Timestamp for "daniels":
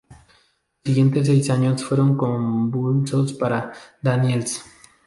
4.01-4.65